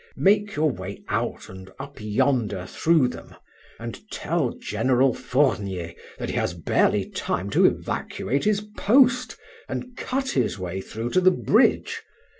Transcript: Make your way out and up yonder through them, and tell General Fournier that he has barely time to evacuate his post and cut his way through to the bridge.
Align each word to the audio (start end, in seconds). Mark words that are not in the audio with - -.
Make 0.17 0.55
your 0.55 0.71
way 0.71 1.03
out 1.09 1.47
and 1.47 1.69
up 1.77 1.97
yonder 1.99 2.65
through 2.65 3.09
them, 3.09 3.35
and 3.77 3.99
tell 4.09 4.49
General 4.49 5.13
Fournier 5.13 5.93
that 6.17 6.29
he 6.29 6.35
has 6.37 6.55
barely 6.55 7.07
time 7.07 7.51
to 7.51 7.67
evacuate 7.67 8.45
his 8.45 8.61
post 8.61 9.37
and 9.69 9.95
cut 9.95 10.31
his 10.31 10.57
way 10.57 10.81
through 10.81 11.11
to 11.11 11.21
the 11.21 11.29
bridge. 11.29 12.01